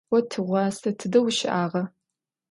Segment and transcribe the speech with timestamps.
[0.09, 1.81] Vo tığuase tıde vuşı'ağa?